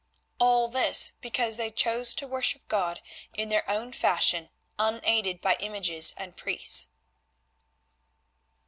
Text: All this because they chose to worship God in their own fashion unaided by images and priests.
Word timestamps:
All 0.39 0.67
this 0.67 1.13
because 1.21 1.57
they 1.57 1.69
chose 1.69 2.15
to 2.15 2.25
worship 2.25 2.67
God 2.67 3.01
in 3.35 3.49
their 3.49 3.69
own 3.69 3.93
fashion 3.93 4.49
unaided 4.79 5.41
by 5.41 5.57
images 5.59 6.15
and 6.17 6.35
priests. 6.35 6.87